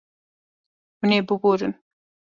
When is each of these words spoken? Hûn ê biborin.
Hûn 0.99 1.11
ê 1.17 1.19
biborin. 1.27 1.73